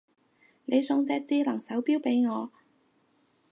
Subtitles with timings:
[0.65, 2.51] 你送隻智能手錶俾我